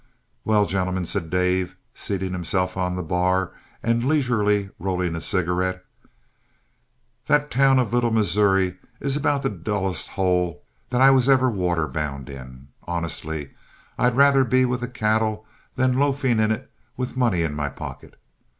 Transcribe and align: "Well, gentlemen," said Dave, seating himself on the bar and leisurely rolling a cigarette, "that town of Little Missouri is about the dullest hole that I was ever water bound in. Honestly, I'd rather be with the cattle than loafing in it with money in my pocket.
"Well, 0.43 0.65
gentlemen," 0.65 1.05
said 1.05 1.29
Dave, 1.29 1.77
seating 1.93 2.31
himself 2.31 2.75
on 2.75 2.95
the 2.95 3.03
bar 3.03 3.51
and 3.83 4.03
leisurely 4.07 4.71
rolling 4.79 5.15
a 5.15 5.21
cigarette, 5.21 5.85
"that 7.27 7.51
town 7.51 7.77
of 7.77 7.93
Little 7.93 8.09
Missouri 8.09 8.79
is 8.99 9.15
about 9.15 9.43
the 9.43 9.49
dullest 9.51 10.09
hole 10.09 10.63
that 10.89 11.01
I 11.01 11.11
was 11.11 11.29
ever 11.29 11.51
water 11.51 11.85
bound 11.85 12.29
in. 12.31 12.69
Honestly, 12.87 13.51
I'd 13.95 14.15
rather 14.17 14.43
be 14.43 14.65
with 14.65 14.79
the 14.81 14.87
cattle 14.87 15.45
than 15.75 15.99
loafing 15.99 16.39
in 16.39 16.51
it 16.51 16.71
with 16.97 17.15
money 17.15 17.43
in 17.43 17.53
my 17.53 17.69
pocket. 17.69 18.19